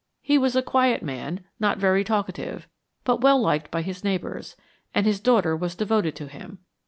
[0.23, 2.67] He was a quiet man, not very talkative,
[3.03, 4.55] but well liked by his neighbors,
[4.95, 6.57] and his daughter was devoted to him.